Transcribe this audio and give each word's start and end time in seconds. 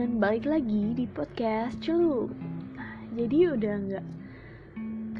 teman-teman, 0.00 0.24
balik 0.24 0.48
lagi 0.48 0.96
di 0.96 1.04
podcast 1.12 1.76
Celup. 1.84 2.32
Nah, 2.72 3.04
jadi 3.12 3.52
udah 3.52 3.74
nggak 3.84 4.06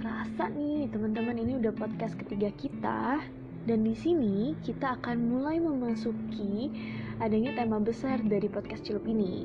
kerasa 0.00 0.48
nih 0.56 0.88
teman-teman 0.88 1.36
ini 1.36 1.60
udah 1.60 1.68
podcast 1.76 2.16
ketiga 2.16 2.48
kita 2.56 3.20
dan 3.68 3.78
di 3.84 3.92
sini 3.92 4.56
kita 4.64 4.96
akan 4.96 5.20
mulai 5.20 5.60
memasuki 5.60 6.72
adanya 7.20 7.60
tema 7.60 7.76
besar 7.76 8.24
dari 8.24 8.48
podcast 8.48 8.80
Celup 8.88 9.04
ini, 9.04 9.44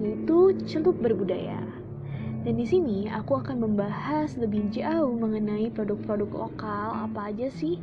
yaitu 0.00 0.56
Celup 0.64 0.96
berbudaya. 0.96 1.60
Dan 2.48 2.56
di 2.56 2.64
sini 2.64 3.04
aku 3.04 3.36
akan 3.36 3.60
membahas 3.60 4.32
lebih 4.40 4.64
jauh 4.72 5.12
mengenai 5.12 5.68
produk-produk 5.76 6.48
lokal 6.48 7.04
apa 7.04 7.28
aja 7.28 7.52
sih 7.52 7.76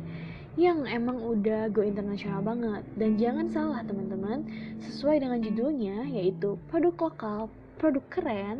yang 0.58 0.82
emang 0.90 1.22
udah 1.22 1.70
go 1.70 1.86
internasional 1.86 2.42
banget. 2.42 2.82
Dan 2.98 3.14
jangan 3.14 3.46
salah 3.46 3.80
teman-teman, 3.86 4.42
sesuai 4.82 5.22
dengan 5.22 5.38
judulnya 5.38 6.10
yaitu 6.10 6.58
produk 6.66 7.08
lokal, 7.08 7.40
produk 7.78 8.02
keren. 8.10 8.58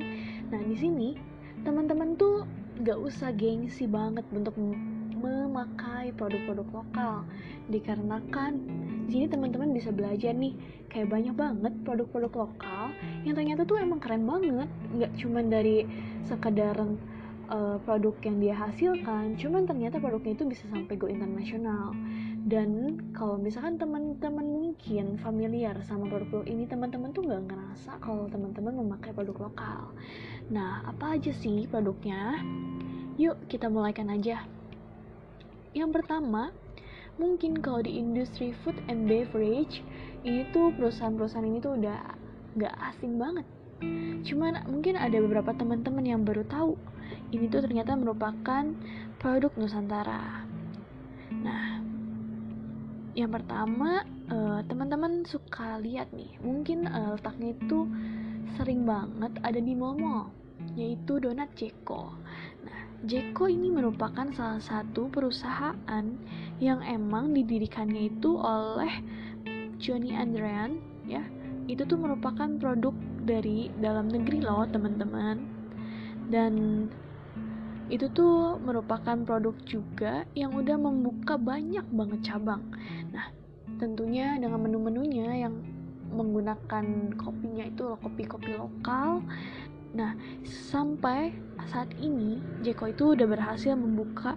Nah 0.54 0.62
di 0.62 0.78
sini 0.78 1.18
teman-teman 1.66 2.14
tuh 2.14 2.46
gak 2.86 3.02
usah 3.02 3.34
gengsi 3.34 3.90
banget 3.90 4.22
untuk 4.30 4.54
memakai 5.18 6.14
produk-produk 6.14 6.68
lokal 6.70 7.26
dikarenakan 7.66 8.62
di 9.10 9.18
sini 9.18 9.26
teman-teman 9.26 9.74
bisa 9.74 9.90
belajar 9.90 10.30
nih 10.30 10.54
kayak 10.86 11.10
banyak 11.10 11.34
banget 11.34 11.74
produk-produk 11.82 12.46
lokal 12.46 12.94
yang 13.26 13.34
ternyata 13.34 13.66
tuh 13.66 13.82
emang 13.82 13.98
keren 13.98 14.22
banget 14.22 14.70
nggak 14.94 15.12
cuman 15.18 15.50
dari 15.50 15.90
sekadar 16.22 16.78
uh, 17.48 17.76
produk 17.82 18.14
yang 18.24 18.36
dia 18.40 18.54
hasilkan 18.54 19.36
cuman 19.40 19.64
ternyata 19.64 19.98
produknya 19.98 20.36
itu 20.36 20.44
bisa 20.48 20.64
sampai 20.70 20.94
go 20.94 21.08
internasional. 21.08 21.92
Dan 22.48 22.96
kalau 23.12 23.36
misalkan 23.36 23.76
teman-teman 23.76 24.46
mungkin 24.46 25.20
familiar 25.20 25.76
sama 25.84 26.08
produk-produk 26.08 26.48
ini 26.48 26.64
teman-teman 26.64 27.12
tuh 27.12 27.28
nggak 27.28 27.44
ngerasa 27.44 28.00
kalau 28.00 28.24
teman-teman 28.32 28.72
memakai 28.72 29.12
produk 29.12 29.52
lokal. 29.52 29.92
Nah 30.48 30.86
apa 30.88 31.20
aja 31.20 31.34
sih 31.34 31.68
produknya? 31.68 32.40
Yuk 33.20 33.36
kita 33.52 33.68
mulaikan 33.68 34.08
aja. 34.08 34.48
Yang 35.76 35.90
pertama 36.00 36.54
mungkin 37.18 37.58
kalau 37.60 37.82
di 37.82 37.98
industri 37.98 38.54
food 38.62 38.78
and 38.86 39.10
beverage 39.10 39.82
ini 40.22 40.46
tuh 40.54 40.70
perusahaan-perusahaan 40.78 41.44
ini 41.44 41.58
tuh 41.58 41.74
udah 41.76 41.98
nggak 42.56 42.74
asing 42.94 43.18
banget 43.18 43.44
cuman 44.26 44.66
mungkin 44.66 44.98
ada 44.98 45.16
beberapa 45.22 45.54
teman-teman 45.54 46.04
yang 46.04 46.22
baru 46.26 46.42
tahu 46.46 46.74
ini 47.28 47.48
tuh 47.52 47.64
ternyata 47.64 47.92
merupakan 47.92 48.64
produk 49.20 49.52
Nusantara. 49.60 50.48
Nah, 51.28 51.80
yang 53.12 53.28
pertama 53.28 54.06
uh, 54.32 54.60
teman-teman 54.64 55.28
suka 55.28 55.76
lihat 55.82 56.08
nih, 56.16 56.40
mungkin 56.40 56.88
uh, 56.88 57.16
letaknya 57.18 57.52
itu 57.52 57.84
sering 58.56 58.88
banget 58.88 59.36
ada 59.44 59.60
di 59.60 59.76
mall-mall, 59.76 60.32
yaitu 60.72 61.20
donat 61.20 61.52
Jeko. 61.52 62.16
Nah, 62.64 62.80
Jeko 63.04 63.44
ini 63.52 63.68
merupakan 63.68 64.32
salah 64.32 64.62
satu 64.64 65.12
perusahaan 65.12 66.06
yang 66.58 66.80
emang 66.80 67.36
didirikannya 67.36 68.08
itu 68.08 68.40
oleh 68.40 69.04
Johnny 69.76 70.16
Andrean, 70.16 70.80
ya. 71.04 71.22
Itu 71.68 71.84
tuh 71.84 72.00
merupakan 72.00 72.48
produk 72.56 72.96
dari 73.28 73.68
dalam 73.76 74.08
negeri 74.08 74.40
loh, 74.40 74.64
teman-teman 74.64 75.58
dan 76.32 76.86
itu 77.88 78.04
tuh 78.12 78.60
merupakan 78.60 79.16
produk 79.24 79.56
juga 79.64 80.28
yang 80.36 80.52
udah 80.52 80.76
membuka 80.76 81.40
banyak 81.40 81.84
banget 81.88 82.20
cabang. 82.32 82.60
Nah, 83.12 83.32
tentunya 83.80 84.36
dengan 84.36 84.60
menu-menunya 84.60 85.48
yang 85.48 85.56
menggunakan 86.12 87.16
kopinya 87.16 87.64
itu 87.64 87.96
kopi-kopi 88.00 88.56
lokal. 88.60 89.24
Nah, 89.96 90.12
sampai 90.44 91.32
saat 91.64 91.88
ini 91.96 92.44
Jeko 92.60 92.92
itu 92.92 93.16
udah 93.16 93.24
berhasil 93.24 93.72
membuka 93.72 94.36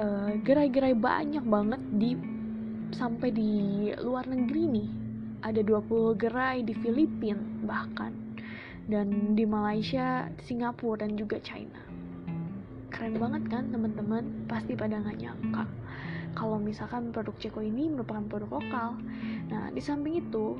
eh, 0.00 0.40
gerai-gerai 0.40 0.96
uh, 0.96 1.00
banyak 1.00 1.44
banget 1.44 1.80
di 2.00 2.16
sampai 2.96 3.28
di 3.28 3.52
luar 4.00 4.24
negeri 4.24 4.62
nih. 4.72 4.88
Ada 5.40 5.64
20 5.64 6.20
gerai 6.20 6.60
di 6.64 6.76
Filipina 6.76 7.40
bahkan 7.64 8.12
dan 8.90 9.38
di 9.38 9.46
Malaysia, 9.46 10.28
Singapura 10.44 11.06
dan 11.06 11.16
juga 11.16 11.40
China. 11.40 11.80
Keren 12.90 13.16
banget 13.16 13.48
kan 13.48 13.70
teman-teman? 13.72 14.44
Pasti 14.50 14.76
pada 14.76 15.00
nggak 15.00 15.18
nyangka 15.20 15.64
kalau 16.34 16.58
misalkan 16.62 17.10
produk 17.10 17.34
Ceko 17.42 17.60
ini 17.62 17.90
merupakan 17.90 18.22
produk 18.30 18.62
lokal. 18.62 18.90
Nah, 19.50 19.70
di 19.74 19.82
samping 19.82 20.22
itu 20.22 20.58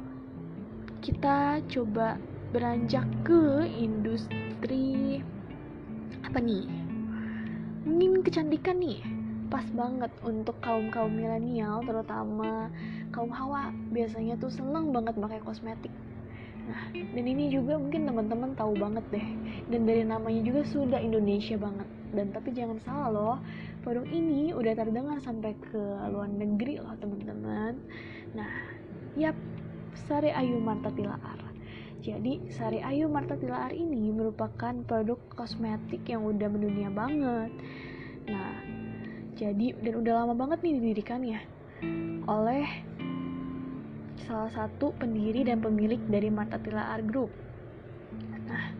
kita 1.00 1.62
coba 1.70 2.18
beranjak 2.50 3.06
ke 3.22 3.66
industri 3.78 5.22
apa 6.26 6.38
nih? 6.42 6.66
Mungkin 7.86 8.26
kecantikan 8.26 8.82
nih. 8.82 9.00
Pas 9.50 9.66
banget 9.74 10.14
untuk 10.22 10.54
kaum-kaum 10.62 11.10
milenial 11.10 11.82
terutama 11.82 12.70
kaum 13.10 13.30
hawa 13.34 13.74
biasanya 13.90 14.38
tuh 14.38 14.50
seneng 14.50 14.94
banget 14.94 15.18
pakai 15.18 15.42
kosmetik 15.42 15.92
Nah, 16.70 16.86
dan 16.94 17.24
ini 17.26 17.50
juga 17.50 17.74
mungkin 17.74 18.06
teman-teman 18.06 18.54
tahu 18.54 18.78
banget 18.78 19.02
deh. 19.10 19.26
Dan 19.74 19.90
dari 19.90 20.06
namanya 20.06 20.38
juga 20.46 20.62
sudah 20.62 21.02
Indonesia 21.02 21.58
banget. 21.58 21.88
Dan 22.14 22.30
tapi 22.30 22.54
jangan 22.54 22.78
salah 22.86 23.10
loh, 23.10 23.36
produk 23.82 24.06
ini 24.06 24.54
udah 24.54 24.78
terdengar 24.78 25.18
sampai 25.18 25.58
ke 25.58 25.82
luar 26.10 26.30
negeri 26.30 26.78
loh 26.78 26.94
teman-teman. 27.02 27.74
Nah, 28.38 28.50
yap, 29.18 29.34
Sari 30.06 30.30
Ayu 30.30 30.62
Marta 30.62 30.94
Tilaar. 30.94 31.42
Jadi, 32.00 32.38
Sari 32.54 32.78
Ayu 32.80 33.10
Marta 33.10 33.34
Tilaar 33.34 33.74
ini 33.74 34.14
merupakan 34.14 34.72
produk 34.86 35.18
kosmetik 35.34 36.06
yang 36.06 36.22
udah 36.22 36.46
mendunia 36.46 36.88
banget. 36.88 37.50
Nah, 38.30 38.62
jadi 39.34 39.74
dan 39.80 39.94
udah 39.98 40.12
lama 40.22 40.34
banget 40.36 40.62
nih 40.62 40.74
didirikannya 40.78 41.40
oleh 42.28 42.89
salah 44.30 44.52
satu 44.54 44.94
pendiri 44.94 45.42
dan 45.42 45.58
pemilik 45.58 45.98
dari 46.06 46.30
Marta 46.30 46.62
Tilaar 46.62 47.02
Group. 47.02 47.34
Nah, 48.46 48.70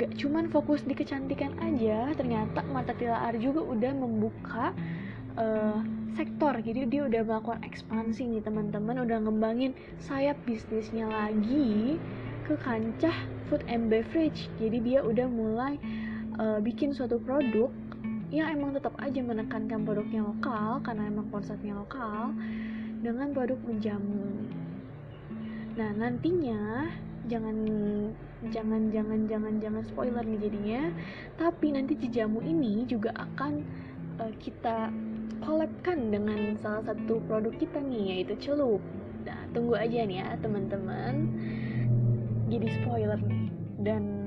gak 0.00 0.16
cuman 0.16 0.48
fokus 0.48 0.80
di 0.88 0.96
kecantikan 0.96 1.52
aja, 1.60 2.16
ternyata 2.16 2.64
Marta 2.72 2.96
Tilaar 2.96 3.36
juga 3.36 3.60
udah 3.60 3.92
membuka 3.92 4.72
uh, 5.36 5.84
sektor. 6.16 6.56
Jadi 6.56 6.88
dia 6.88 7.04
udah 7.04 7.20
melakukan 7.20 7.60
ekspansi 7.68 8.24
nih 8.32 8.40
teman-teman, 8.40 9.04
udah 9.04 9.20
ngembangin 9.28 9.76
sayap 10.00 10.40
bisnisnya 10.48 11.04
lagi 11.04 12.00
ke 12.48 12.56
kancah 12.64 13.14
food 13.52 13.60
and 13.68 13.92
beverage. 13.92 14.48
Jadi 14.56 14.80
dia 14.80 15.04
udah 15.04 15.28
mulai 15.28 15.76
uh, 16.40 16.64
bikin 16.64 16.96
suatu 16.96 17.20
produk 17.20 17.68
yang 18.32 18.56
emang 18.56 18.72
tetap 18.72 18.96
aja 18.98 19.20
menekankan 19.20 19.84
produknya 19.84 20.24
lokal 20.24 20.80
karena 20.82 21.06
emang 21.06 21.28
konsepnya 21.28 21.76
lokal 21.76 22.34
dengan 23.04 23.36
produk 23.36 23.60
menjamu. 23.68 24.48
Nah, 25.76 25.90
nantinya 25.92 26.88
jangan 27.28 27.56
jangan 28.48 28.88
jangan 28.88 29.20
jangan 29.28 29.54
jangan 29.60 29.82
spoiler 29.84 30.24
nih 30.24 30.40
jadinya. 30.48 30.82
Tapi 31.36 31.76
nanti 31.76 32.00
jamu 32.08 32.40
ini 32.40 32.88
juga 32.88 33.12
akan 33.12 33.60
uh, 34.24 34.32
kita 34.40 34.88
collabkan 35.44 36.08
dengan 36.08 36.56
salah 36.56 36.80
satu 36.88 37.20
produk 37.28 37.52
kita 37.60 37.84
nih 37.84 38.16
yaitu 38.16 38.40
celup. 38.40 38.80
Nah, 39.28 39.44
tunggu 39.52 39.76
aja 39.76 40.08
nih 40.08 40.24
ya 40.24 40.40
teman-teman. 40.40 41.28
Jadi 42.48 42.66
spoiler 42.80 43.20
nih 43.20 43.52
dan 43.84 44.23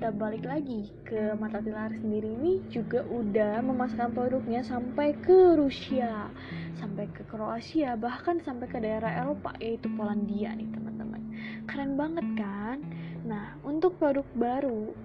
kita 0.00 0.16
balik 0.16 0.48
lagi 0.48 0.88
ke 1.04 1.36
Mata 1.36 1.60
Tilar 1.60 1.92
sendiri 1.92 2.32
ini 2.32 2.64
juga 2.72 3.04
udah 3.04 3.60
memasarkan 3.60 4.16
produknya 4.16 4.64
sampai 4.64 5.12
ke 5.12 5.60
Rusia, 5.60 6.32
sampai 6.80 7.04
ke 7.12 7.20
Kroasia, 7.28 8.00
bahkan 8.00 8.40
sampai 8.40 8.64
ke 8.64 8.80
daerah 8.80 9.12
Eropa 9.20 9.52
yaitu 9.60 9.92
Polandia 9.92 10.56
nih 10.56 10.72
teman-teman. 10.72 11.20
Keren 11.68 12.00
banget 12.00 12.24
kan? 12.32 12.80
Nah, 13.28 13.60
untuk 13.60 14.00
produk 14.00 14.24
baru 14.32 14.96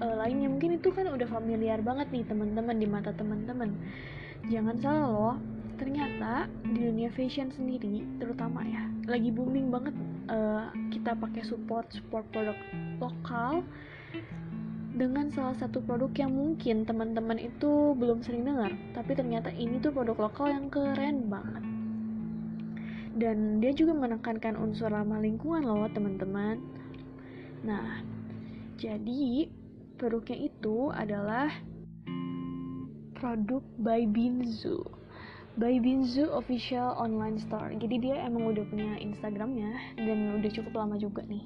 uh, 0.00 0.14
lainnya 0.24 0.48
mungkin 0.48 0.80
itu 0.80 0.88
kan 0.96 1.12
udah 1.12 1.28
familiar 1.28 1.84
banget 1.84 2.08
nih 2.08 2.24
teman-teman 2.24 2.80
di 2.80 2.88
mata 2.88 3.12
teman-teman. 3.12 3.68
Jangan 4.48 4.80
salah 4.80 5.08
loh, 5.12 5.36
ternyata 5.76 6.48
di 6.72 6.88
dunia 6.88 7.12
fashion 7.12 7.52
sendiri 7.52 8.00
terutama 8.16 8.64
ya 8.64 8.88
lagi 9.04 9.28
booming 9.28 9.68
banget 9.68 9.92
uh, 10.32 10.72
kita 10.88 11.12
pakai 11.20 11.44
support 11.44 11.84
support 11.92 12.24
produk 12.32 12.56
lokal 12.96 13.60
dengan 14.92 15.32
salah 15.32 15.56
satu 15.56 15.80
produk 15.80 16.12
yang 16.14 16.36
mungkin 16.36 16.84
teman-teman 16.84 17.40
itu 17.40 17.96
belum 17.96 18.20
sering 18.20 18.44
dengar, 18.44 18.76
tapi 18.92 19.16
ternyata 19.16 19.48
ini 19.48 19.80
tuh 19.80 19.88
produk 19.88 20.28
lokal 20.28 20.52
yang 20.52 20.68
keren 20.68 21.32
banget. 21.32 21.64
Dan 23.16 23.60
dia 23.60 23.72
juga 23.72 23.96
menekankan 23.96 24.56
unsur 24.56 24.92
ramah 24.92 25.20
lingkungan 25.20 25.64
loh 25.64 25.88
teman-teman. 25.92 26.60
Nah, 27.64 28.04
jadi 28.76 29.48
produknya 29.96 30.48
itu 30.52 30.92
adalah 30.92 31.48
produk 33.16 33.62
by 33.78 34.04
Binzu. 34.04 34.82
by 35.52 35.76
Binzu 35.78 36.32
official 36.32 36.96
online 36.96 37.36
store 37.36 37.76
jadi 37.76 37.96
dia 38.00 38.16
emang 38.24 38.56
udah 38.56 38.64
punya 38.72 38.96
Instagramnya 38.96 40.00
dan 40.00 40.40
udah 40.40 40.48
cukup 40.48 40.72
lama 40.80 40.96
juga 40.96 41.20
nih 41.28 41.44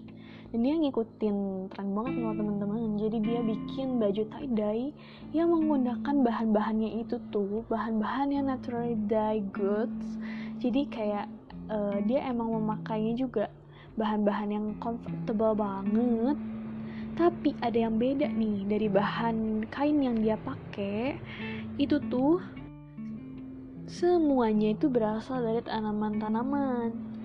dan 0.53 0.59
dia 0.63 0.75
ngikutin 0.79 1.37
tren 1.75 1.89
banget 1.91 2.13
sama 2.23 2.33
teman-teman. 2.39 2.95
Jadi 2.97 3.19
dia 3.23 3.41
bikin 3.43 3.99
baju 3.99 4.23
tie 4.23 4.49
dye 4.55 4.87
yang 5.35 5.51
menggunakan 5.51 6.15
bahan-bahannya 6.23 7.03
itu 7.03 7.19
tuh 7.35 7.67
bahan-bahan 7.67 8.31
yang 8.31 8.47
naturally 8.47 8.95
dye 9.11 9.43
goods. 9.51 10.19
Jadi 10.63 10.87
kayak 10.87 11.27
uh, 11.67 11.99
dia 12.07 12.23
emang 12.31 12.55
memakainya 12.55 13.19
juga 13.19 13.51
bahan-bahan 13.99 14.49
yang 14.55 14.67
comfortable 14.79 15.57
banget. 15.59 16.39
Tapi 17.17 17.57
ada 17.65 17.89
yang 17.89 17.97
beda 17.97 18.29
nih 18.29 18.69
dari 18.69 18.89
bahan 18.93 19.67
kain 19.73 19.99
yang 20.05 20.21
dia 20.21 20.37
pakai. 20.37 21.17
Itu 21.81 21.99
tuh 22.07 22.39
semuanya 23.89 24.75
itu 24.75 24.87
berasal 24.91 25.43
dari 25.47 25.63
tanaman-tanaman 25.65 27.16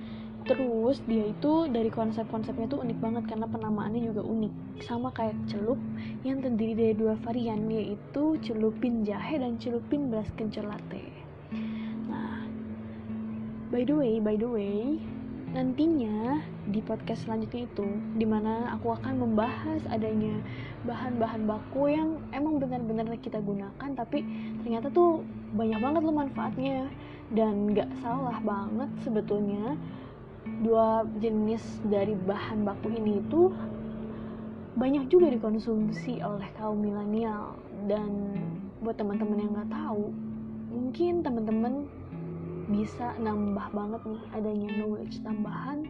terus 0.42 0.98
dia 1.06 1.30
itu 1.30 1.70
dari 1.70 1.94
konsep-konsepnya 1.94 2.66
tuh 2.66 2.82
unik 2.82 2.98
banget 2.98 3.24
karena 3.30 3.46
penamaannya 3.46 4.02
juga 4.10 4.26
unik. 4.26 4.54
Sama 4.86 5.14
kayak 5.14 5.38
celup 5.46 5.78
yang 6.26 6.42
terdiri 6.42 6.74
dari 6.74 6.96
dua 6.98 7.14
varian 7.22 7.70
yaitu 7.70 8.38
celupin 8.42 9.06
jahe 9.06 9.38
dan 9.38 9.62
celupin 9.62 10.10
beras 10.10 10.30
kencur 10.34 10.66
latte. 10.66 11.06
Nah 12.10 12.46
by 13.70 13.86
the 13.86 13.96
way 13.96 14.18
by 14.18 14.34
the 14.34 14.50
way 14.50 14.98
nantinya 15.52 16.40
di 16.72 16.80
podcast 16.80 17.28
selanjutnya 17.28 17.68
itu 17.68 17.84
di 18.16 18.24
mana 18.24 18.72
aku 18.72 18.96
akan 18.96 19.20
membahas 19.20 19.84
adanya 19.92 20.40
bahan-bahan 20.88 21.44
baku 21.44 21.92
yang 21.92 22.24
emang 22.32 22.56
benar-benar 22.56 23.12
kita 23.20 23.44
gunakan 23.44 23.92
tapi 23.92 24.24
ternyata 24.64 24.88
tuh 24.90 25.28
banyak 25.54 25.78
banget 25.78 26.02
loh 26.02 26.16
manfaatnya. 26.16 26.88
Dan 27.32 27.72
gak 27.72 27.88
salah 28.04 28.44
banget 28.44 28.92
sebetulnya 29.08 29.80
dua 30.62 31.04
jenis 31.18 31.62
dari 31.90 32.13
bahan 32.13 32.62
baku 32.62 32.94
ini 32.94 33.19
itu 33.19 33.50
banyak 34.78 35.10
juga 35.12 35.34
dikonsumsi 35.34 36.22
oleh 36.22 36.48
kaum 36.56 36.80
milenial. 36.80 37.58
Dan 37.90 38.38
buat 38.86 38.98
teman-teman 38.98 39.42
yang 39.42 39.52
nggak 39.58 39.74
tahu 39.74 40.13
mungkin 40.72 41.25
teman-teman 41.25 41.90
bisa 42.72 43.12
nambah 43.19 43.68
banget 43.75 44.02
nih 44.08 44.24
adanya 44.31 44.69
knowledge 44.80 45.19
tambahan 45.25 45.84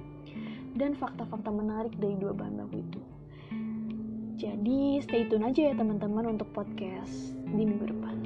dan 0.74 0.98
fakta-fakta 0.98 1.52
menarik 1.52 1.94
dari 2.00 2.18
dua 2.18 2.34
bahan 2.34 2.58
baku 2.64 2.82
itu. 2.82 3.02
Jadi 4.42 4.98
stay 5.06 5.30
tune 5.30 5.46
aja 5.46 5.70
ya 5.70 5.74
teman-teman 5.78 6.34
untuk 6.34 6.50
podcast 6.56 7.38
di 7.54 7.62
minggu 7.62 7.94
depan. 7.94 8.18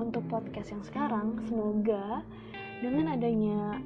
Untuk 0.00 0.26
podcast 0.26 0.74
yang 0.74 0.82
sekarang 0.82 1.38
semoga 1.46 2.26
dengan 2.82 3.14
adanya 3.14 3.78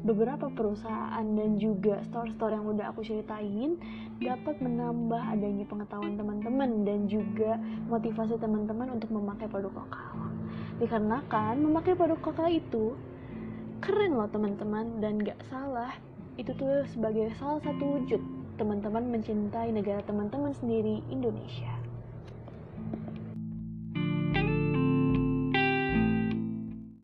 beberapa 0.00 0.48
perusahaan 0.52 1.24
dan 1.24 1.60
juga 1.60 2.00
store-store 2.08 2.56
yang 2.56 2.64
udah 2.72 2.88
aku 2.88 3.04
ceritain 3.04 3.76
dapat 4.16 4.56
menambah 4.60 5.20
adanya 5.32 5.64
pengetahuan 5.68 6.16
teman-teman 6.16 6.88
dan 6.88 7.04
juga 7.04 7.60
motivasi 7.88 8.40
teman-teman 8.40 8.96
untuk 8.96 9.12
memakai 9.12 9.48
produk 9.48 9.84
lokal. 9.84 10.16
Dikarenakan 10.80 11.60
memakai 11.60 11.92
produk 11.92 12.20
lokal 12.20 12.48
itu 12.48 12.96
keren 13.84 14.16
loh 14.16 14.28
teman-teman 14.28 15.00
dan 15.00 15.20
gak 15.20 15.40
salah 15.48 15.92
itu 16.36 16.52
tuh 16.56 16.84
sebagai 16.92 17.32
salah 17.36 17.60
satu 17.60 18.00
wujud 18.00 18.20
teman-teman 18.56 19.08
mencintai 19.08 19.72
negara 19.72 20.04
teman-teman 20.04 20.52
sendiri 20.56 21.00
Indonesia. 21.08 21.79